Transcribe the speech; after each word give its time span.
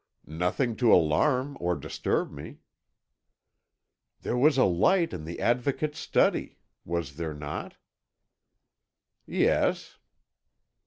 "Nothing 0.25 0.75
to 0.77 0.91
alarm 0.91 1.55
or 1.59 1.75
disturb 1.75 2.31
me." 2.31 2.57
"There 4.21 4.35
was 4.35 4.57
a 4.57 4.63
light 4.65 5.13
in 5.13 5.25
the 5.25 5.39
Advocate's 5.39 5.99
study, 5.99 6.57
was 6.83 7.17
there 7.17 7.35
not?" 7.35 7.75
"Yes." 9.27 9.99